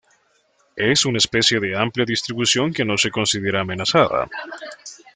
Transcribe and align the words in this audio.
Es 0.77 1.05
una 1.05 1.19
especie 1.19 1.59
de 1.59 1.77
amplia 1.77 2.07
distribución 2.07 2.73
que 2.73 2.83
no 2.83 2.97
se 2.97 3.11
considera 3.11 3.61
amenazada. 3.61 4.27